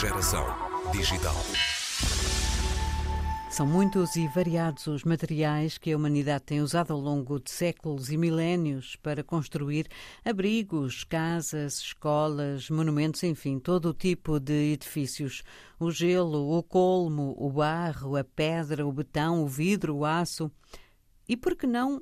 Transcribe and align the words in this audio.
Geração 0.00 0.46
digital. 0.92 1.34
São 3.50 3.66
muitos 3.66 4.16
e 4.16 4.26
variados 4.28 4.86
os 4.86 5.04
materiais 5.04 5.76
que 5.76 5.92
a 5.92 5.96
humanidade 5.98 6.44
tem 6.44 6.62
usado 6.62 6.94
ao 6.94 6.98
longo 6.98 7.38
de 7.38 7.50
séculos 7.50 8.10
e 8.10 8.16
milénios 8.16 8.96
para 8.96 9.22
construir 9.22 9.88
abrigos, 10.24 11.04
casas, 11.04 11.80
escolas, 11.80 12.70
monumentos, 12.70 13.22
enfim, 13.24 13.58
todo 13.58 13.90
o 13.90 13.92
tipo 13.92 14.40
de 14.40 14.72
edifícios. 14.72 15.42
O 15.78 15.90
gelo, 15.90 16.56
o 16.56 16.62
colmo, 16.62 17.34
o 17.36 17.50
barro, 17.50 18.16
a 18.16 18.24
pedra, 18.24 18.86
o 18.86 18.92
betão, 18.92 19.42
o 19.42 19.46
vidro, 19.46 19.96
o 19.96 20.06
aço. 20.06 20.50
E 21.28 21.36
por 21.36 21.54
que 21.54 21.66
não 21.66 22.00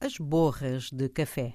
as 0.00 0.18
borras 0.18 0.90
de 0.90 1.08
café? 1.08 1.54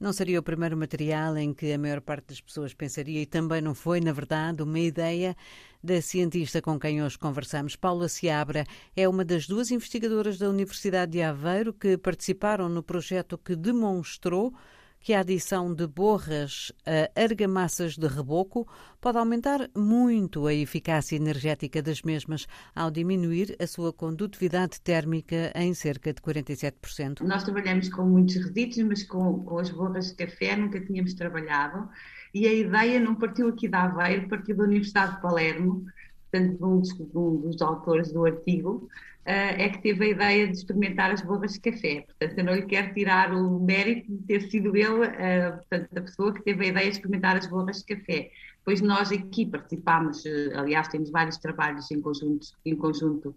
Não 0.00 0.14
seria 0.14 0.40
o 0.40 0.42
primeiro 0.42 0.78
material 0.78 1.36
em 1.36 1.52
que 1.52 1.70
a 1.70 1.78
maior 1.78 2.00
parte 2.00 2.28
das 2.28 2.40
pessoas 2.40 2.72
pensaria, 2.72 3.20
e 3.20 3.26
também 3.26 3.60
não 3.60 3.74
foi, 3.74 4.00
na 4.00 4.12
verdade, 4.12 4.62
uma 4.62 4.80
ideia 4.80 5.36
da 5.84 6.00
cientista 6.00 6.62
com 6.62 6.80
quem 6.80 7.02
hoje 7.02 7.18
conversamos. 7.18 7.76
Paula 7.76 8.08
Seabra 8.08 8.64
é 8.96 9.06
uma 9.06 9.26
das 9.26 9.46
duas 9.46 9.70
investigadoras 9.70 10.38
da 10.38 10.48
Universidade 10.48 11.12
de 11.12 11.20
Aveiro 11.20 11.74
que 11.74 11.98
participaram 11.98 12.66
no 12.66 12.82
projeto 12.82 13.36
que 13.36 13.54
demonstrou 13.54 14.54
que 15.00 15.14
a 15.14 15.20
adição 15.20 15.74
de 15.74 15.86
borras 15.86 16.70
a 16.86 17.20
argamassas 17.20 17.96
de 17.96 18.06
reboco 18.06 18.68
pode 19.00 19.16
aumentar 19.16 19.70
muito 19.74 20.46
a 20.46 20.52
eficácia 20.52 21.16
energética 21.16 21.82
das 21.82 22.02
mesmas 22.02 22.46
ao 22.74 22.90
diminuir 22.90 23.56
a 23.58 23.66
sua 23.66 23.92
condutividade 23.92 24.80
térmica 24.80 25.50
em 25.54 25.72
cerca 25.72 26.12
de 26.12 26.20
47%. 26.20 27.22
Nós 27.22 27.42
trabalhamos 27.42 27.88
com 27.88 28.04
muitos 28.04 28.36
resíduos, 28.36 28.86
mas 28.86 29.02
com, 29.02 29.42
com 29.42 29.58
as 29.58 29.70
borras 29.70 30.08
de 30.08 30.14
café 30.14 30.54
nunca 30.54 30.78
tínhamos 30.80 31.14
trabalhado 31.14 31.88
e 32.32 32.46
a 32.46 32.52
ideia 32.52 33.00
não 33.00 33.14
partiu 33.14 33.48
aqui 33.48 33.66
da 33.68 33.84
Aveiro, 33.84 34.28
partiu 34.28 34.56
da 34.56 34.64
Universidade 34.64 35.16
de 35.16 35.22
Palermo, 35.22 35.84
portanto, 36.30 36.64
um 36.64 36.80
dos, 36.80 36.92
um 37.14 37.36
dos 37.36 37.60
autores 37.62 38.12
do 38.12 38.24
artigo, 38.24 38.88
uh, 39.26 39.54
é 39.58 39.68
que 39.68 39.82
teve 39.82 40.04
a 40.04 40.08
ideia 40.08 40.46
de 40.46 40.56
experimentar 40.56 41.10
as 41.10 41.22
borras 41.22 41.54
de 41.54 41.60
café. 41.60 42.06
Portanto, 42.06 42.38
eu 42.38 42.44
não 42.44 42.54
lhe 42.54 42.66
quero 42.66 42.94
tirar 42.94 43.32
o 43.32 43.60
mérito 43.60 44.10
de 44.10 44.22
ter 44.24 44.50
sido 44.50 44.76
ele, 44.76 45.06
uh, 45.06 45.56
portanto, 45.56 45.88
a 45.96 46.00
pessoa 46.00 46.32
que 46.32 46.42
teve 46.42 46.66
a 46.66 46.68
ideia 46.68 46.86
de 46.86 46.96
experimentar 46.96 47.36
as 47.36 47.46
borras 47.46 47.78
de 47.78 47.96
café. 47.96 48.30
Pois 48.64 48.80
nós 48.80 49.10
aqui 49.10 49.46
participámos, 49.46 50.24
uh, 50.24 50.58
aliás, 50.58 50.88
temos 50.88 51.10
vários 51.10 51.38
trabalhos 51.38 51.90
em 51.90 52.00
conjunto, 52.00 52.46
em 52.64 52.76
conjunto 52.76 53.34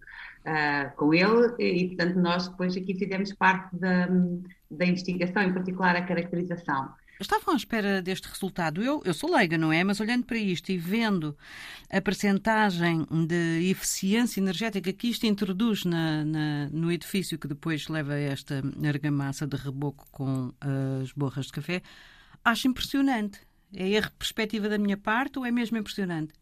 com 0.98 1.14
ele, 1.14 1.54
e, 1.58 1.88
portanto, 1.88 2.20
nós 2.20 2.50
depois 2.50 2.76
aqui 2.76 2.94
fizemos 2.96 3.32
parte 3.32 3.74
da, 3.78 4.10
da 4.70 4.86
investigação, 4.86 5.42
em 5.42 5.54
particular 5.54 5.96
a 5.96 6.02
caracterização. 6.02 6.90
Estavam 7.19 7.53
à 7.53 7.58
espera 7.58 8.02
deste 8.02 8.28
resultado. 8.28 8.81
Eu, 8.83 9.02
eu 9.06 9.14
sou 9.14 9.33
leiga, 9.33 9.58
não 9.58 9.72
é? 9.72 9.83
Mas 9.83 10.00
olhando 10.00 10.25
para 10.25 10.38
isto 10.38 10.72
e 10.72 10.78
vendo 10.78 11.38
a 11.89 12.02
percentagem 12.02 13.06
de 13.28 13.69
eficiência 13.69 14.39
energética 14.39 14.92
que 14.92 15.08
isto 15.09 15.25
introduz 15.25 15.86
na, 15.86 16.25
na, 16.25 16.69
no 16.69 16.91
edifício 16.91 17.38
que 17.38 17.47
depois 17.47 17.88
leva 17.88 18.14
a 18.14 18.19
esta 18.19 18.61
argamassa 18.86 19.45
de 19.45 19.56
reboco 19.56 20.06
com 20.11 20.52
as 21.02 21.11
borras 21.11 21.45
de 21.45 21.52
café, 21.53 21.81
acho 22.44 22.67
impressionante. 22.67 23.39
É 23.75 23.97
a 23.97 24.09
perspectiva 24.09 24.67
da 24.69 24.78
minha 24.78 24.97
parte 24.97 25.39
ou 25.39 25.45
é 25.45 25.52
mesmo 25.52 25.78
impressionante? 25.78 26.34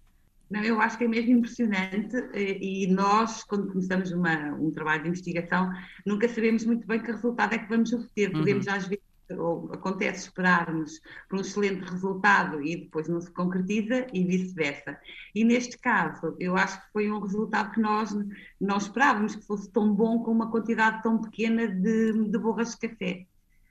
Não, 0.50 0.62
eu 0.62 0.82
acho 0.82 0.98
que 0.98 1.06
é 1.06 1.08
mesmo 1.08 1.32
impressionante 1.32 2.18
e 2.34 2.86
nós, 2.88 3.42
quando 3.44 3.68
começamos 3.72 4.12
uma, 4.12 4.52
um 4.56 4.70
trabalho 4.70 5.04
de 5.04 5.10
investigação, 5.10 5.72
nunca 6.06 6.28
sabemos 6.28 6.66
muito 6.66 6.86
bem 6.86 7.00
que 7.00 7.10
resultado 7.10 7.54
é 7.54 7.58
que 7.58 7.70
vamos 7.70 7.94
obter. 7.94 8.32
Podemos, 8.34 8.68
uhum. 8.68 8.74
às 8.74 8.86
vezes, 8.86 9.11
ou 9.38 9.72
acontece 9.74 10.28
esperarmos 10.28 11.00
por 11.30 11.38
um 11.38 11.42
excelente 11.42 11.90
resultado 11.90 12.62
e 12.62 12.84
depois 12.84 13.08
não 13.08 13.22
se 13.22 13.32
concretiza 13.32 14.08
e 14.14 14.24
vice-versa. 14.24 14.98
E 15.34 15.44
neste 15.44 15.78
caso, 15.78 16.36
eu 16.40 16.56
acho 16.56 16.82
que 16.82 16.92
foi 16.92 17.12
um 17.12 17.20
resultado 17.20 17.72
que 17.72 17.80
nós 17.80 18.16
não 18.60 18.78
esperávamos 18.78 19.36
que 19.36 19.46
fosse 19.46 19.70
tão 19.72 19.94
bom 19.94 20.24
com 20.24 20.32
uma 20.32 20.52
quantidade 20.52 21.02
tão 21.04 21.22
pequena 21.22 21.68
de, 21.68 22.30
de 22.30 22.38
borras 22.38 22.72
de 22.72 22.88
café. 22.88 23.26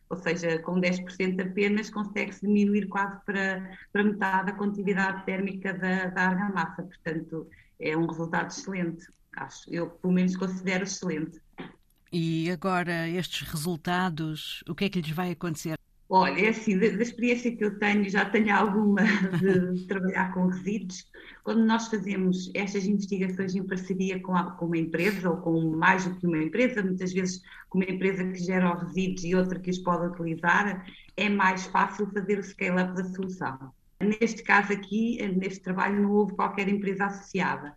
Ou 0.09 0.17
seja, 0.17 0.59
com 0.59 0.81
10% 0.81 1.41
apenas 1.41 1.89
consegue-se 1.89 2.41
diminuir 2.41 2.89
quase 2.89 3.25
para, 3.25 3.79
para 3.93 4.03
metade 4.03 4.51
a 4.51 4.55
quantidade 4.55 5.25
térmica 5.25 5.73
da, 5.73 6.07
da 6.07 6.23
argamassa. 6.23 6.83
Portanto, 6.83 7.47
é 7.79 7.97
um 7.97 8.07
resultado 8.07 8.51
excelente. 8.51 9.07
Acho, 9.37 9.73
eu 9.73 9.89
pelo 9.89 10.13
menos 10.13 10.37
considero 10.37 10.83
excelente. 10.83 11.41
E 12.13 12.51
agora, 12.51 13.09
estes 13.09 13.49
resultados, 13.49 14.65
o 14.69 14.75
que 14.75 14.85
é 14.85 14.89
que 14.89 15.01
lhes 15.01 15.11
vai 15.11 15.31
acontecer? 15.31 15.79
Olha, 16.13 16.41
é 16.41 16.49
assim, 16.49 16.77
da, 16.77 16.89
da, 16.89 17.03
experiência 17.03 17.55
que 17.55 17.65
eu 17.65 17.79
tenho, 17.79 18.11
já 18.11 18.25
tenho 18.25 18.53
alguma 18.53 19.01
de 19.39 19.87
trabalhar 19.87 20.35
com 20.35 20.49
resíduos. 20.49 21.09
Quando 21.45 21.65
nós 21.65 21.87
fazemos 21.87 22.51
estas 22.53 22.85
investigações 22.85 23.55
em 23.55 23.65
parceria 23.65 24.21
com, 24.21 24.35
a, 24.35 24.51
com, 24.51 24.67
uma 24.67 24.77
empresa 24.77 25.31
ou 25.31 25.37
com 25.37 25.77
mais 25.77 26.05
do 26.05 26.17
que 26.17 26.27
uma 26.27 26.39
empresa, 26.39 26.83
muitas 26.83 27.13
vezes 27.13 27.41
com 27.69 27.79
uma 27.79 27.89
empresa 27.89 28.25
que 28.25 28.41
gera 28.41 28.75
os 28.75 28.83
resíduos 28.83 29.25
e 29.25 29.37
outra 29.37 29.61
que 29.61 29.71
os 29.71 29.79
pode 29.79 30.07
utilizar, 30.07 30.85
é 31.17 31.29
mais 31.29 31.67
fácil 31.67 32.11
fazer 32.11 32.41
o 32.41 32.43
scale-up 32.43 32.93
da 32.93 33.05
solução. 33.05 33.73
Neste 34.01 34.43
caso 34.43 34.73
aqui, 34.73 35.25
neste 35.37 35.61
trabalho, 35.61 36.03
não 36.03 36.11
houve 36.11 36.35
qualquer 36.35 36.69
empresa 36.69 37.05
associada. 37.07 37.77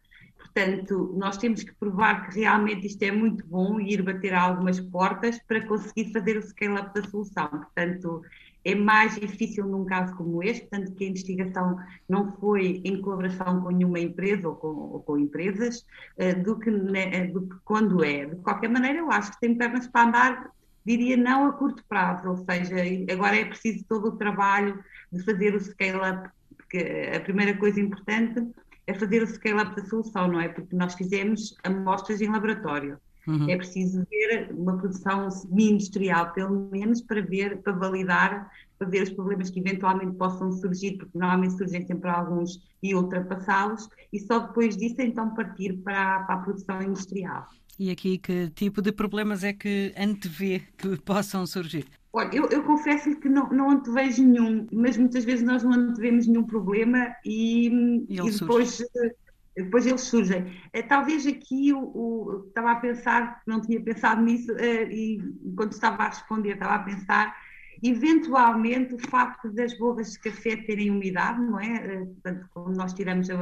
Portanto, 0.53 1.13
nós 1.17 1.37
temos 1.37 1.63
que 1.63 1.73
provar 1.73 2.29
que 2.29 2.39
realmente 2.41 2.85
isto 2.85 3.01
é 3.01 3.11
muito 3.11 3.43
bom 3.47 3.79
e 3.79 3.93
ir 3.93 4.03
bater 4.03 4.35
algumas 4.35 4.79
portas 4.79 5.39
para 5.47 5.65
conseguir 5.65 6.13
fazer 6.13 6.37
o 6.37 6.43
scale-up 6.43 6.93
da 6.93 7.09
solução. 7.09 7.47
Portanto, 7.47 8.21
é 8.63 8.75
mais 8.75 9.15
difícil 9.15 9.65
num 9.65 9.83
caso 9.83 10.15
como 10.15 10.43
este, 10.43 10.67
tanto 10.67 10.93
que 10.93 11.05
a 11.05 11.09
investigação 11.09 11.77
não 12.07 12.31
foi 12.33 12.81
em 12.85 13.01
colaboração 13.01 13.61
com 13.61 13.71
nenhuma 13.71 13.99
empresa 13.99 14.47
ou 14.47 14.55
com, 14.55 14.67
ou 14.67 14.99
com 15.01 15.17
empresas, 15.17 15.85
uh, 16.19 16.43
do, 16.43 16.59
que, 16.59 16.69
né, 16.69 17.25
do, 17.27 17.47
que, 17.47 17.55
quando 17.65 18.03
é. 18.03 18.25
De 18.25 18.35
qualquer 18.37 18.69
maneira, 18.69 18.99
eu 18.99 19.11
acho 19.11 19.31
que 19.31 19.39
tem 19.39 19.57
pernas 19.57 19.87
para 19.87 20.07
andar, 20.07 20.51
diria 20.85 21.17
não 21.17 21.47
a 21.47 21.53
curto 21.53 21.83
prazo, 21.89 22.29
ou 22.29 22.37
seja, 22.37 22.75
agora 23.11 23.37
é 23.37 23.45
preciso 23.45 23.83
todo 23.89 24.09
o 24.09 24.17
trabalho 24.17 24.81
de 25.11 25.23
fazer 25.23 25.55
o 25.55 25.59
scale-up, 25.59 26.29
porque 26.55 27.11
a 27.15 27.19
primeira 27.21 27.57
coisa 27.57 27.81
importante 27.81 28.39
é 28.85 28.93
fazer 28.93 29.23
o 29.23 29.27
scale-up 29.27 29.75
da 29.75 29.85
solução, 29.85 30.27
não 30.27 30.39
é? 30.39 30.49
Porque 30.49 30.75
nós 30.75 30.93
fizemos 30.95 31.55
amostras 31.63 32.21
em 32.21 32.29
laboratório. 32.29 32.97
Uhum. 33.25 33.49
É 33.49 33.55
preciso 33.55 34.05
ver 34.09 34.51
uma 34.51 34.77
produção 34.77 35.31
semi-industrial, 35.31 36.33
pelo 36.33 36.69
menos, 36.69 37.01
para 37.01 37.21
ver, 37.21 37.61
para 37.61 37.71
validar, 37.71 38.51
para 38.77 38.89
ver 38.89 39.03
os 39.03 39.09
problemas 39.11 39.49
que 39.49 39.59
eventualmente 39.59 40.17
possam 40.17 40.51
surgir, 40.51 40.97
porque 40.97 41.17
normalmente 41.17 41.57
surgem 41.57 41.85
sempre 41.85 42.09
alguns 42.09 42.61
e 42.81 42.93
ultrapassá-los, 42.93 43.87
e 44.11 44.19
só 44.19 44.39
depois 44.39 44.75
disso 44.75 45.01
então 45.01 45.33
partir 45.33 45.73
para, 45.77 46.19
para 46.23 46.35
a 46.35 46.37
produção 46.39 46.81
industrial. 46.81 47.47
E 47.79 47.89
aqui 47.89 48.17
que 48.17 48.49
tipo 48.49 48.81
de 48.81 48.91
problemas 48.91 49.43
é 49.43 49.53
que 49.53 49.93
antevê 49.97 50.61
que 50.77 50.97
possam 50.97 51.47
surgir? 51.47 51.85
Olha, 52.15 52.29
eu, 52.31 52.47
eu 52.49 52.63
confesso 52.63 53.15
que 53.19 53.27
não, 53.27 53.49
não 53.49 53.71
antevejo 53.71 54.23
nenhum, 54.23 54.67
mas 54.71 54.95
muitas 54.95 55.25
vezes 55.25 55.43
nós 55.43 55.63
não 55.63 55.73
antevemos 55.73 56.27
nenhum 56.27 56.43
problema 56.43 57.15
e, 57.25 58.05
e, 58.07 58.19
e 58.19 58.31
depois, 58.31 58.83
depois 59.55 59.87
eles 59.87 60.01
surgem. 60.01 60.53
Eh, 60.71 60.83
talvez 60.83 61.25
aqui 61.25 61.73
o, 61.73 61.79
o, 61.79 62.45
estava 62.47 62.73
a 62.73 62.75
pensar, 62.75 63.41
não 63.47 63.59
tinha 63.59 63.81
pensado 63.81 64.21
nisso, 64.21 64.53
uh, 64.53 64.91
e 64.91 65.23
quando 65.55 65.71
estava 65.71 66.03
a 66.03 66.09
responder, 66.09 66.53
estava 66.53 66.75
a 66.75 66.79
pensar, 66.83 67.35
eventualmente 67.81 68.93
o 68.93 68.99
facto 68.99 69.51
das 69.51 69.75
borras 69.79 70.11
de 70.11 70.19
café 70.19 70.55
terem 70.55 70.91
umidade, 70.91 71.41
não 71.41 71.59
é? 71.59 72.05
Portanto, 72.05 72.47
quando 72.53 72.77
nós 72.77 72.93
tiramos 72.93 73.27
a, 73.31 73.35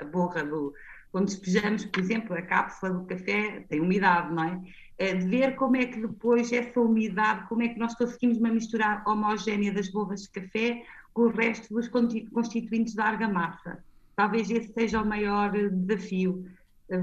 a 0.00 0.04
borra 0.04 0.44
do, 0.44 0.74
quando 1.10 1.26
despejamos, 1.26 1.84
por 1.86 2.00
exemplo, 2.00 2.34
a 2.34 2.42
cápsula 2.42 2.92
do 2.92 3.06
café, 3.06 3.64
tem 3.68 3.80
umidade, 3.80 4.34
não 4.34 4.44
é? 4.44 4.60
De 5.02 5.26
ver 5.26 5.56
como 5.56 5.76
é 5.76 5.86
que 5.86 6.00
depois 6.00 6.52
essa 6.52 6.80
umidade, 6.80 7.48
como 7.48 7.62
é 7.62 7.68
que 7.68 7.78
nós 7.78 7.94
conseguimos 7.94 8.38
uma 8.38 8.50
mistura 8.50 9.02
homogénea 9.06 9.72
das 9.72 9.88
borras 9.88 10.22
de 10.22 10.30
café 10.30 10.84
com 11.12 11.22
o 11.22 11.28
resto 11.28 11.74
dos 11.74 11.88
constituintes 11.88 12.94
da 12.94 13.04
argamassa. 13.04 13.82
Talvez 14.16 14.50
esse 14.50 14.72
seja 14.72 15.02
o 15.02 15.06
maior 15.06 15.50
desafio. 15.50 16.46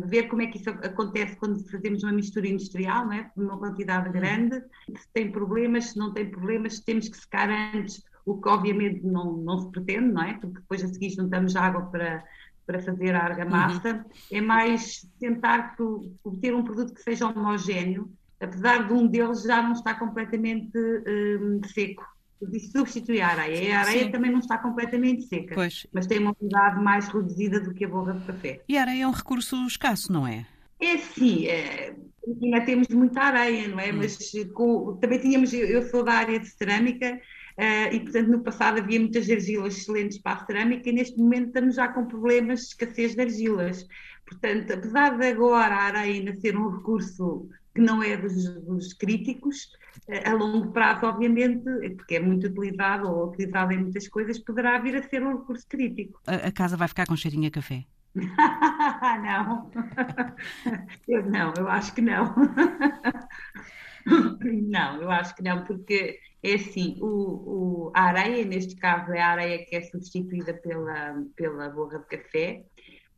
Ver 0.06 0.28
como 0.28 0.44
é 0.44 0.48
que 0.48 0.60
isso 0.60 0.70
acontece 0.70 1.36
quando 1.36 1.68
fazemos 1.70 2.04
uma 2.04 2.12
mistura 2.12 2.48
industrial, 2.48 3.06
não 3.06 3.14
é? 3.14 3.32
Uma 3.36 3.58
quantidade 3.58 4.08
uhum. 4.08 4.14
grande, 4.14 4.64
se 4.96 5.08
tem 5.14 5.32
problemas, 5.32 5.86
se 5.86 5.98
não 5.98 6.14
tem 6.14 6.30
problemas, 6.30 6.76
se 6.76 6.86
temos 6.86 7.10
que 7.10 7.18
secar 7.18 7.50
antes, 7.50 8.04
o 8.26 8.40
que 8.40 8.48
obviamente 8.50 9.04
não, 9.04 9.38
não 9.38 9.60
se 9.60 9.72
pretende, 9.72 10.12
não 10.12 10.22
é? 10.22 10.34
Porque 10.36 10.60
depois 10.60 10.84
a 10.84 10.88
seguir 10.88 11.10
juntamos 11.10 11.56
água 11.56 11.82
para, 11.88 12.24
para 12.70 12.80
fazer 12.84 13.16
a 13.16 13.24
argamassa, 13.24 13.94
uhum. 13.94 14.04
é 14.32 14.42
mais 14.42 15.04
tentar 15.20 15.76
obter 16.24 16.54
um 16.54 16.64
produto 16.64 16.94
que 16.94 17.02
seja 17.02 17.26
homogéneo, 17.28 18.14
apesar 18.40 18.88
de 18.88 18.94
um 18.94 19.08
deles 19.08 19.42
já 19.42 19.60
não 19.60 19.72
estar 19.72 19.98
completamente 19.98 20.78
um, 20.78 21.62
seco. 21.68 22.06
De 22.40 22.60
substituir 22.60 23.22
a 23.22 23.30
areia. 23.30 23.76
A 23.76 23.82
areia 23.82 24.06
Sim. 24.06 24.12
também 24.12 24.32
não 24.32 24.40
está 24.40 24.60
completamente 24.60 25.24
seca, 25.24 25.56
pois. 25.56 25.88
mas 25.92 26.06
tem 26.06 26.20
uma 26.20 26.34
umidade 26.40 26.82
mais 26.82 27.08
reduzida 27.08 27.60
do 27.60 27.74
que 27.74 27.84
a 27.84 27.90
borra 27.90 28.14
de 28.14 28.26
café. 28.28 28.62
E 28.70 28.78
a 28.78 28.82
areia 28.82 29.04
é 29.04 29.08
um 29.08 29.12
recurso 29.12 29.56
escasso, 29.66 30.14
não 30.14 30.26
é? 30.26 30.46
É 30.80 30.98
sim, 31.00 31.48
é, 31.48 31.94
ainda 32.42 32.62
temos 32.62 32.88
muita 32.90 33.22
areia, 33.24 33.68
não 33.68 33.80
é? 33.80 33.92
Hum. 33.92 33.98
Mas 33.98 34.32
com, 34.54 34.96
também 35.02 35.20
tínhamos, 35.20 35.52
eu 35.52 35.82
sou 35.90 36.04
da 36.04 36.14
área 36.14 36.40
de 36.40 36.48
cerâmica, 36.48 37.20
Uh, 37.60 37.94
e, 37.94 38.00
portanto, 38.00 38.28
no 38.30 38.40
passado 38.40 38.80
havia 38.80 38.98
muitas 39.02 39.30
argilas 39.30 39.76
excelentes 39.76 40.18
para 40.18 40.42
a 40.42 40.46
cerâmica 40.46 40.90
e 40.90 40.94
neste 40.94 41.18
momento 41.18 41.48
estamos 41.48 41.76
já 41.76 41.90
com 41.90 42.06
problemas 42.06 42.62
de 42.62 42.66
escassez 42.68 43.16
de 43.16 43.22
argilas. 43.22 43.86
Portanto, 44.26 44.72
apesar 44.72 45.18
de 45.18 45.28
agora 45.28 45.76
a 45.76 45.84
areia 45.84 46.34
ser 46.38 46.56
um 46.56 46.70
recurso 46.70 47.50
que 47.76 47.82
não 47.82 48.02
é 48.02 48.16
dos, 48.16 48.46
dos 48.62 48.94
críticos, 48.94 49.74
uh, 50.08 50.30
a 50.30 50.34
longo 50.34 50.72
prazo, 50.72 51.06
obviamente, 51.06 51.66
porque 51.98 52.16
é 52.16 52.22
muito 52.22 52.48
utilizado 52.48 53.10
ou 53.10 53.28
utilizado 53.28 53.74
em 53.74 53.80
muitas 53.80 54.08
coisas, 54.08 54.40
poderá 54.40 54.80
vir 54.80 54.96
a 54.96 55.04
ser 55.04 55.22
um 55.22 55.40
recurso 55.40 55.68
crítico. 55.68 56.22
A, 56.28 56.36
a 56.48 56.52
casa 56.54 56.78
vai 56.78 56.88
ficar 56.88 57.08
com 57.08 57.18
cheirinho 57.18 57.50
a 57.50 57.52
café? 57.52 57.84
não, 58.16 59.70
eu 61.10 61.26
não, 61.30 61.54
eu 61.58 61.68
acho 61.68 61.94
que 61.94 62.02
não. 62.02 62.34
não, 64.68 65.02
eu 65.02 65.12
acho 65.12 65.36
que 65.36 65.44
não, 65.44 65.64
porque 65.64 66.20
é 66.42 66.54
assim, 66.56 66.98
o, 67.02 67.08
o, 67.08 67.92
a 67.94 68.04
areia, 68.04 68.46
neste 68.46 68.76
caso, 68.76 69.12
é 69.12 69.22
a 69.22 69.30
areia 69.30 69.66
que 69.66 69.76
é 69.76 69.82
substituída 69.82 70.54
pela, 70.54 71.24
pela 71.36 71.70
borra 71.70 72.00
de 72.00 72.06
café. 72.06 72.66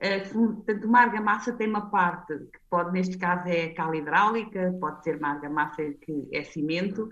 Uh, 0.01 0.55
portanto, 0.55 0.87
uma 0.87 1.01
argamassa 1.01 1.53
tem 1.53 1.67
uma 1.67 1.91
parte 1.91 2.33
que 2.33 2.59
pode, 2.69 2.91
neste 2.91 3.17
caso, 3.17 3.47
é 3.47 3.69
cal 3.69 3.93
hidráulica, 3.93 4.75
pode 4.79 5.03
ser 5.03 5.17
uma 5.17 5.29
argamassa 5.29 5.83
que 6.01 6.27
é 6.33 6.43
cimento, 6.43 7.07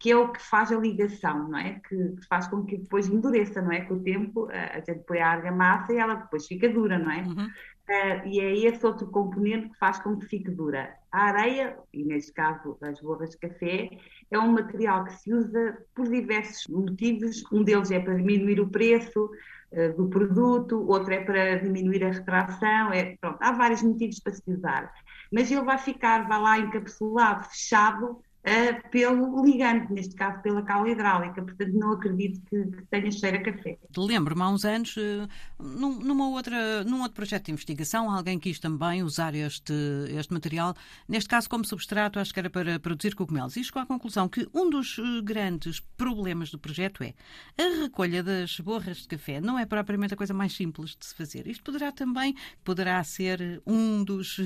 que 0.00 0.10
é 0.10 0.16
o 0.16 0.32
que 0.32 0.42
faz 0.42 0.72
a 0.72 0.76
ligação, 0.76 1.48
não 1.48 1.56
é? 1.56 1.80
Que, 1.88 1.96
que 1.96 2.26
faz 2.28 2.48
com 2.48 2.64
que 2.64 2.78
depois 2.78 3.06
endureça, 3.06 3.62
não 3.62 3.70
é? 3.70 3.82
Com 3.82 3.94
o 3.94 4.02
tempo, 4.02 4.48
a 4.50 4.80
gente 4.80 5.04
põe 5.06 5.20
a 5.20 5.30
argamassa 5.30 5.92
e 5.92 5.98
ela 5.98 6.16
depois 6.16 6.44
fica 6.48 6.68
dura, 6.68 6.98
não 6.98 7.12
é? 7.12 7.22
Uhum. 7.22 7.48
Uh, 7.92 8.26
e 8.26 8.40
é 8.40 8.56
esse 8.68 8.86
outro 8.86 9.06
componente 9.08 9.68
que 9.68 9.78
faz 9.78 10.00
com 10.00 10.16
que 10.16 10.24
fique 10.24 10.50
dura. 10.50 10.96
A 11.10 11.24
areia, 11.24 11.76
e 11.92 12.02
neste 12.02 12.32
caso 12.32 12.78
as 12.80 12.98
borras 13.02 13.30
de 13.30 13.38
café, 13.38 13.90
é 14.30 14.38
um 14.38 14.50
material 14.50 15.04
que 15.04 15.12
se 15.12 15.34
usa 15.34 15.76
por 15.94 16.08
diversos 16.08 16.66
motivos. 16.68 17.44
Um 17.52 17.62
deles 17.62 17.90
é 17.90 18.00
para 18.00 18.14
diminuir 18.14 18.60
o 18.60 18.70
preço 18.70 19.30
uh, 19.72 19.92
do 19.94 20.08
produto, 20.08 20.80
outro 20.88 21.12
é 21.12 21.22
para 21.22 21.56
diminuir 21.56 22.02
a 22.02 22.12
retração. 22.12 22.92
É, 22.94 23.14
pronto, 23.20 23.36
há 23.42 23.52
vários 23.52 23.82
motivos 23.82 24.18
para 24.20 24.32
se 24.32 24.50
usar. 24.50 24.90
Mas 25.30 25.50
ele 25.50 25.62
vai 25.62 25.76
ficar, 25.76 26.26
vai 26.26 26.40
lá 26.40 26.58
encapsulado, 26.60 27.44
fechado, 27.50 28.22
uh, 28.46 28.90
pelo 28.90 29.44
ligante, 29.44 29.92
neste 29.92 30.14
caso 30.14 30.40
pela 30.42 30.62
cal 30.62 30.86
hidráulica, 30.86 31.42
portanto 31.42 31.72
não 31.72 31.92
acredito 31.92 32.40
que, 32.46 32.64
que 32.64 32.84
tenha 32.86 33.10
cheiro 33.10 33.38
a 33.38 33.42
café. 33.42 33.78
Lembro-me 33.96 34.42
há 34.42 34.48
uns 34.48 34.64
anos, 34.64 34.96
uh, 34.96 35.28
numa 35.58 36.28
outra, 36.28 36.84
num 36.84 37.00
outro 37.00 37.14
projeto 37.14 37.46
de 37.46 37.52
investigação, 37.52 38.10
alguém 38.10 38.38
quis 38.38 38.58
também 38.58 39.02
usar 39.02 39.34
este, 39.34 39.72
este 40.10 40.32
material, 40.32 40.74
neste 41.08 41.28
caso 41.28 41.48
como 41.48 41.64
substrato, 41.64 42.18
acho 42.18 42.32
que 42.32 42.40
era 42.40 42.50
para 42.50 42.78
produzir 42.78 43.14
cogumelos, 43.14 43.56
e 43.56 43.64
chegou 43.64 43.82
à 43.82 43.86
conclusão 43.86 44.28
que 44.28 44.48
um 44.52 44.68
dos 44.68 44.98
eh, 44.98 45.22
grandes 45.22 45.80
problemas 45.96 46.50
do 46.50 46.58
projeto 46.58 47.02
é 47.02 47.14
a 47.58 47.82
recolha 47.82 48.22
das 48.22 48.58
borras 48.60 48.98
de 48.98 49.08
café 49.08 49.40
não 49.40 49.58
é 49.58 49.66
propriamente 49.66 50.14
a 50.14 50.16
coisa 50.16 50.34
mais 50.34 50.54
simples 50.54 50.96
de 50.96 51.06
se 51.06 51.14
fazer. 51.14 51.46
Isto 51.46 51.64
poderá 51.64 51.92
também, 51.92 52.34
poderá 52.64 53.02
ser 53.04 53.62
um 53.66 54.02
dos 54.04 54.38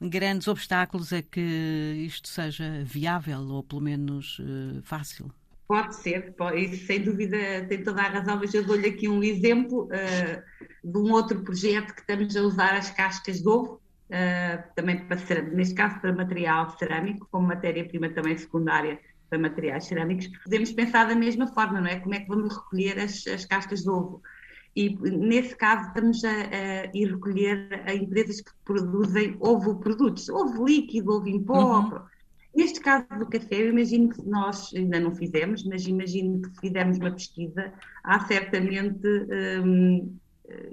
grandes 0.00 0.48
obstáculos 0.48 1.12
a 1.12 1.22
que 1.22 1.40
isto 2.06 2.28
seja 2.28 2.82
viável 2.84 3.40
ou 3.40 3.62
pelo 3.62 3.80
menos 3.80 4.38
uh, 4.38 4.82
fácil? 4.82 5.30
Pode 5.66 5.96
ser, 5.96 6.34
pode, 6.34 6.76
sem 6.76 7.02
dúvida 7.02 7.36
tem 7.68 7.82
toda 7.82 8.02
a 8.02 8.08
razão, 8.08 8.38
mas 8.38 8.52
eu 8.52 8.64
dou-lhe 8.64 8.88
aqui 8.88 9.08
um 9.08 9.22
exemplo 9.22 9.84
uh, 9.84 10.88
de 10.90 10.98
um 10.98 11.10
outro 11.10 11.42
projeto 11.42 11.94
que 11.94 12.00
estamos 12.00 12.36
a 12.36 12.42
usar 12.42 12.76
as 12.76 12.90
cascas 12.90 13.40
de 13.40 13.48
ovo, 13.48 13.80
uh, 14.10 14.74
também 14.74 15.06
para 15.06 15.42
neste 15.42 15.74
caso 15.74 15.98
para 16.00 16.12
material 16.12 16.76
cerâmico, 16.78 17.26
como 17.30 17.48
matéria-prima 17.48 18.10
também 18.10 18.36
secundária 18.36 19.00
para 19.30 19.38
materiais 19.38 19.86
cerâmicos. 19.86 20.28
Podemos 20.44 20.70
pensar 20.72 21.08
da 21.08 21.14
mesma 21.14 21.46
forma, 21.46 21.80
não 21.80 21.88
é? 21.88 21.98
Como 21.98 22.14
é 22.14 22.20
que 22.20 22.28
vamos 22.28 22.54
recolher 22.54 22.98
as, 22.98 23.26
as 23.26 23.44
cascas 23.46 23.82
de 23.82 23.88
ovo? 23.88 24.22
E 24.76 24.90
nesse 25.10 25.54
caso 25.54 25.88
estamos 25.88 26.24
a, 26.24 26.30
a 26.30 26.90
ir 26.92 27.12
recolher 27.12 27.82
a 27.86 27.94
empresas 27.94 28.40
que 28.40 28.50
produzem 28.64 29.36
ovo 29.40 29.76
produtos, 29.76 30.28
ovo 30.28 30.64
líquido, 30.64 31.12
ovo 31.12 31.28
em 31.28 31.42
pó. 31.42 31.80
Uhum. 31.80 32.00
Neste 32.54 32.80
caso 32.80 33.06
do 33.18 33.26
café, 33.26 33.62
eu 33.62 33.70
imagino 33.70 34.08
que 34.08 34.22
nós 34.22 34.72
ainda 34.74 35.00
não 35.00 35.14
fizemos, 35.14 35.64
mas 35.64 35.86
imagino 35.86 36.40
que 36.40 36.50
se 36.50 36.60
fizermos 36.60 36.98
uma 36.98 37.10
pesquisa, 37.10 37.72
há 38.02 38.20
certamente 38.26 39.06
hum, 39.64 40.16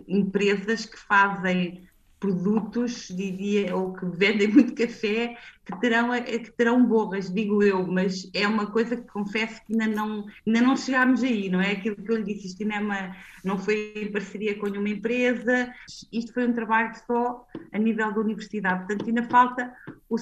empresas 0.07 0.85
que 0.85 0.97
fazem 0.97 1.87
produtos, 2.21 3.07
diria, 3.09 3.75
ou 3.75 3.93
que 3.93 4.05
vendem 4.05 4.47
muito 4.47 4.75
café, 4.75 5.35
que 5.65 5.79
terão, 5.81 6.11
que 6.23 6.51
terão 6.51 6.85
borras, 6.85 7.33
digo 7.33 7.63
eu, 7.63 7.85
mas 7.85 8.29
é 8.33 8.47
uma 8.47 8.67
coisa 8.67 8.95
que 8.95 9.07
confesso 9.07 9.59
que 9.65 9.73
ainda 9.73 9.87
não, 9.87 10.25
ainda 10.45 10.61
não 10.61 10.77
chegámos 10.77 11.23
aí, 11.23 11.49
não 11.49 11.59
é? 11.59 11.71
Aquilo 11.71 11.95
que 11.95 12.11
eu 12.11 12.17
lhe 12.17 12.23
disse, 12.23 12.47
isto 12.47 12.61
ainda 12.61 12.75
é 12.75 12.79
uma, 12.79 13.15
não 13.43 13.57
foi 13.57 13.93
em 13.95 14.11
parceria 14.11 14.55
com 14.55 14.67
nenhuma 14.67 14.89
empresa, 14.89 15.73
isto 16.13 16.31
foi 16.31 16.47
um 16.47 16.53
trabalho 16.53 16.93
só 17.07 17.47
a 17.73 17.79
nível 17.79 18.13
da 18.13 18.19
universidade, 18.21 18.85
portanto 18.85 19.07
ainda 19.07 19.23
falta 19.23 19.73
o, 20.07 20.15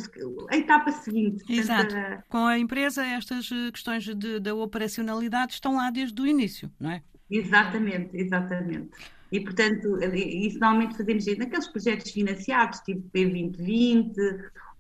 a 0.49 0.55
etapa 0.55 0.91
seguinte. 0.93 1.43
Exato. 1.49 1.93
Portanto, 1.93 2.23
Com 2.29 2.45
a 2.45 2.57
empresa, 2.57 3.05
estas 3.05 3.51
eh, 3.51 3.71
questões 3.71 4.05
de, 4.05 4.39
da 4.39 4.55
operacionalidade 4.55 5.53
estão 5.53 5.75
lá 5.75 5.91
desde 5.91 6.21
o 6.21 6.25
início, 6.25 6.71
não 6.79 6.91
é? 6.91 7.03
Exatamente, 7.29 8.15
exatamente. 8.15 8.89
E, 9.31 9.39
portanto, 9.39 9.97
isso 10.13 10.59
normalmente 10.59 10.97
fazemos 10.97 11.25
naqueles 11.37 11.67
projetos 11.67 12.11
financiados, 12.11 12.79
tipo 12.79 13.01
P2020, 13.13 14.13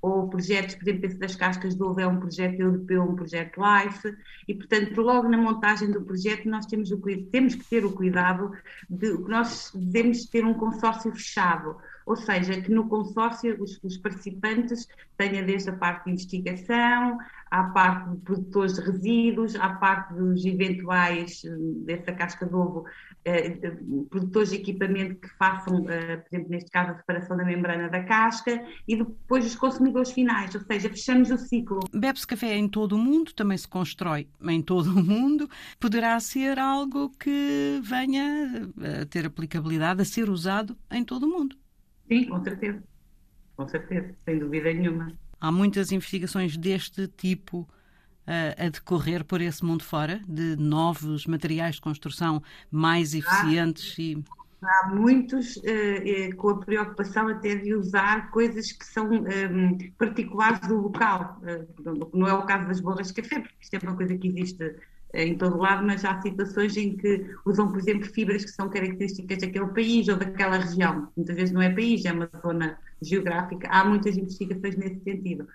ou 0.01 0.29
projetos, 0.29 0.75
por 0.75 0.87
exemplo, 0.87 1.05
esse 1.05 1.17
das 1.17 1.35
cascas 1.35 1.75
de 1.75 1.83
ovo 1.83 1.99
é 1.99 2.07
um 2.07 2.19
projeto 2.19 2.59
europeu, 2.59 3.03
um 3.03 3.15
projeto 3.15 3.59
LIFE, 3.59 4.15
e, 4.47 4.55
portanto, 4.55 5.01
logo 5.01 5.27
na 5.27 5.37
montagem 5.37 5.91
do 5.91 6.01
projeto 6.01 6.47
nós 6.47 6.65
temos, 6.65 6.91
o, 6.91 7.01
temos 7.31 7.55
que 7.55 7.65
ter 7.65 7.85
o 7.85 7.91
cuidado 7.91 8.51
de 8.89 9.17
que 9.17 9.29
nós 9.29 9.71
devemos 9.75 10.25
ter 10.25 10.45
um 10.45 10.53
consórcio 10.53 11.11
fechado, 11.11 11.75
ou 12.05 12.15
seja, 12.15 12.59
que 12.61 12.71
no 12.71 12.87
consórcio 12.87 13.61
os, 13.61 13.79
os 13.83 13.97
participantes 13.97 14.87
tenham 15.17 15.45
desde 15.45 15.69
a 15.69 15.73
parte 15.73 16.05
de 16.05 16.11
investigação, 16.11 17.17
à 17.51 17.65
parte 17.65 18.11
de 18.11 18.17
produtores 18.17 18.75
de 18.75 18.81
resíduos, 18.81 19.55
à 19.55 19.69
parte 19.69 20.13
dos 20.13 20.45
eventuais, 20.45 21.43
eh, 21.45 21.49
dessa 21.85 22.11
casca 22.13 22.45
de 22.45 22.55
ovo, 22.55 22.85
produtores 24.09 24.49
de 24.49 24.57
equipamento 24.57 25.15
que 25.15 25.29
façam, 25.37 25.89
eh, 25.89 26.17
por 26.17 26.27
exemplo, 26.27 26.51
neste 26.51 26.71
caso, 26.71 26.91
a 26.91 26.95
separação 26.95 27.37
da 27.37 27.43
membrana 27.43 27.89
da 27.89 28.03
casca 28.03 28.63
e 28.87 28.95
depois 28.95 29.45
os 29.45 29.55
consumidores 29.55 30.11
finais, 30.11 30.53
ou 30.55 30.61
seja, 30.61 30.89
fechamos 30.89 31.31
o 31.31 31.37
ciclo. 31.37 31.79
Bebe-se 31.93 32.27
café 32.27 32.55
em 32.55 32.67
todo 32.67 32.93
o 32.93 32.97
mundo, 32.97 33.33
também 33.33 33.57
se 33.57 33.67
constrói 33.67 34.27
em 34.41 34.61
todo 34.61 34.87
o 34.87 35.03
mundo. 35.03 35.49
Poderá 35.79 36.19
ser 36.19 36.59
algo 36.59 37.09
que 37.17 37.79
venha 37.83 38.69
a 39.01 39.05
ter 39.05 39.25
aplicabilidade, 39.25 40.01
a 40.01 40.05
ser 40.05 40.29
usado 40.29 40.77
em 40.91 41.03
todo 41.03 41.23
o 41.23 41.29
mundo. 41.29 41.55
Sim, 42.07 42.25
com 42.25 42.43
certeza. 42.43 42.83
Com 43.55 43.67
certeza, 43.67 44.15
sem 44.23 44.39
dúvida 44.39 44.73
nenhuma. 44.73 45.11
Há 45.39 45.51
muitas 45.51 45.91
investigações 45.91 46.57
deste 46.57 47.07
tipo 47.07 47.67
uh, 48.29 48.65
a 48.65 48.69
decorrer 48.69 49.25
por 49.25 49.41
esse 49.41 49.65
mundo 49.65 49.83
fora, 49.83 50.21
de 50.27 50.55
novos 50.55 51.25
materiais 51.25 51.75
de 51.75 51.81
construção 51.81 52.41
mais 52.71 53.13
eficientes 53.15 53.95
há, 53.97 54.01
e. 54.01 54.23
Há 54.61 54.89
muitos 54.93 55.55
uh, 55.57 56.35
com 56.35 56.49
a 56.49 56.57
preocupação 56.57 57.27
até 57.29 57.55
de 57.55 57.73
usar 57.73 58.29
coisas 58.29 58.71
que 58.71 58.85
são 58.85 59.09
um, 59.09 59.77
particulares 59.97 60.59
do 60.67 60.75
local. 60.75 61.41
Uh, 61.41 62.09
não 62.13 62.27
é 62.27 62.33
o 62.33 62.43
caso 62.43 62.67
das 62.67 62.79
borras 62.79 63.07
de 63.07 63.21
café, 63.21 63.39
porque 63.39 63.55
isto 63.61 63.73
é 63.73 63.79
uma 63.81 63.95
coisa 63.95 64.15
que 64.17 64.27
existe 64.27 64.75
em 65.11 65.35
todo 65.35 65.57
lado, 65.57 65.83
mas 65.87 66.05
há 66.05 66.21
situações 66.21 66.77
em 66.77 66.95
que 66.95 67.25
usam, 67.43 67.71
por 67.71 67.79
exemplo, 67.79 68.05
fibras 68.13 68.45
que 68.45 68.51
são 68.51 68.69
características 68.69 69.39
daquele 69.39 69.65
país 69.67 70.07
ou 70.07 70.17
daquela 70.17 70.57
região. 70.57 71.11
Muitas 71.17 71.35
vezes 71.35 71.51
não 71.51 71.63
é 71.63 71.69
país, 71.71 72.05
é 72.05 72.11
uma 72.11 72.29
zona 72.45 72.77
geográfica. 73.01 73.67
Há 73.71 73.83
muitas 73.85 74.15
investigações 74.17 74.75
nesse 74.75 74.99
sentido 74.99 75.47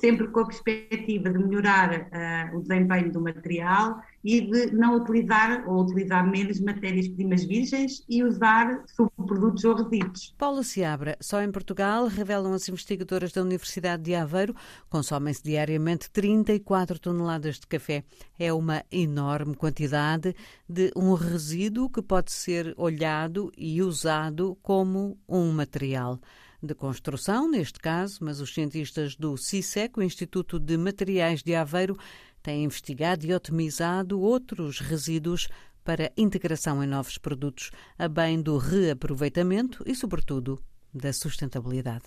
sempre 0.00 0.28
com 0.28 0.40
a 0.40 0.46
perspectiva 0.46 1.30
de 1.30 1.38
melhorar 1.38 1.90
uh, 1.92 2.56
o 2.56 2.60
desempenho 2.62 3.12
do 3.12 3.20
material 3.20 4.00
e 4.24 4.40
de 4.40 4.72
não 4.72 4.96
utilizar 4.96 5.68
ou 5.68 5.82
utilizar 5.82 6.28
menos 6.28 6.60
matérias-primas 6.60 7.44
virgens 7.44 8.04
e 8.08 8.22
usar 8.22 8.84
subprodutos 8.86 9.64
ou 9.64 9.74
resíduos. 9.76 10.34
Paula 10.36 10.62
Seabra, 10.62 11.16
só 11.20 11.42
em 11.42 11.50
Portugal, 11.50 12.06
revelam 12.06 12.52
as 12.52 12.68
investigadoras 12.68 13.32
da 13.32 13.42
Universidade 13.42 14.02
de 14.02 14.14
Aveiro, 14.14 14.54
consomem-se 14.88 15.42
diariamente 15.42 16.10
34 16.10 16.98
toneladas 16.98 17.58
de 17.58 17.66
café. 17.66 18.04
É 18.38 18.52
uma 18.52 18.84
enorme 18.90 19.54
quantidade 19.54 20.34
de 20.68 20.92
um 20.96 21.14
resíduo 21.14 21.90
que 21.90 22.02
pode 22.02 22.32
ser 22.32 22.74
olhado 22.76 23.52
e 23.56 23.82
usado 23.82 24.56
como 24.62 25.18
um 25.28 25.52
material 25.52 26.20
de 26.62 26.74
construção, 26.74 27.48
neste 27.48 27.78
caso, 27.78 28.18
mas 28.20 28.40
os 28.40 28.52
cientistas 28.52 29.14
do 29.14 29.36
CISEC, 29.36 29.98
o 29.98 30.02
Instituto 30.02 30.58
de 30.58 30.76
Materiais 30.76 31.42
de 31.42 31.54
Aveiro, 31.54 31.96
têm 32.42 32.64
investigado 32.64 33.24
e 33.26 33.34
otimizado 33.34 34.20
outros 34.20 34.80
resíduos 34.80 35.48
para 35.84 36.12
integração 36.16 36.82
em 36.82 36.86
novos 36.86 37.16
produtos, 37.16 37.70
a 37.98 38.08
bem 38.08 38.42
do 38.42 38.58
reaproveitamento 38.58 39.82
e, 39.86 39.94
sobretudo, 39.94 40.60
da 40.92 41.12
sustentabilidade. 41.12 42.04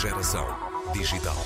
Geração 0.00 0.46
Digital. 0.92 1.36